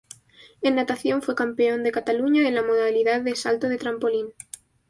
En 0.63 0.73
natación, 0.73 1.21
fue 1.21 1.35
campeón 1.35 1.83
de 1.83 1.91
Cataluña 1.91 2.47
en 2.47 2.55
la 2.55 2.63
modalidad 2.63 3.21
de 3.21 3.35
salto 3.35 3.69
de 3.69 3.77
trampolín. 3.77 4.33